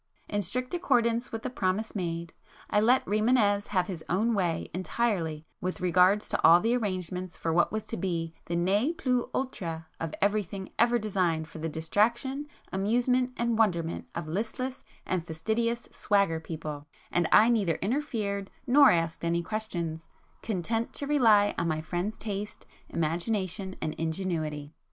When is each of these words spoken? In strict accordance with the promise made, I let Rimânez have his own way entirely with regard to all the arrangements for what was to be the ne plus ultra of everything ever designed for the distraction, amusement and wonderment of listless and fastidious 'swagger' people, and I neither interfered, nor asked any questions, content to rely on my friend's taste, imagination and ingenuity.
In 0.27 0.41
strict 0.41 0.73
accordance 0.73 1.31
with 1.31 1.43
the 1.43 1.51
promise 1.51 1.93
made, 1.93 2.33
I 2.71 2.79
let 2.81 3.05
Rimânez 3.05 3.67
have 3.67 3.85
his 3.85 4.03
own 4.09 4.33
way 4.33 4.67
entirely 4.73 5.45
with 5.61 5.79
regard 5.79 6.21
to 6.21 6.43
all 6.43 6.59
the 6.59 6.75
arrangements 6.75 7.37
for 7.37 7.53
what 7.53 7.71
was 7.71 7.85
to 7.85 7.97
be 7.97 8.33
the 8.47 8.55
ne 8.55 8.93
plus 8.93 9.25
ultra 9.35 9.85
of 9.99 10.15
everything 10.19 10.71
ever 10.79 10.97
designed 10.97 11.47
for 11.47 11.59
the 11.59 11.69
distraction, 11.69 12.47
amusement 12.73 13.31
and 13.37 13.59
wonderment 13.59 14.07
of 14.15 14.27
listless 14.27 14.83
and 15.05 15.23
fastidious 15.23 15.87
'swagger' 15.91 16.39
people, 16.39 16.87
and 17.11 17.27
I 17.31 17.49
neither 17.49 17.75
interfered, 17.75 18.49
nor 18.65 18.89
asked 18.89 19.23
any 19.23 19.43
questions, 19.43 20.07
content 20.41 20.93
to 20.93 21.05
rely 21.05 21.53
on 21.59 21.67
my 21.67 21.81
friend's 21.81 22.17
taste, 22.17 22.65
imagination 22.89 23.75
and 23.79 23.93
ingenuity. 23.99 24.73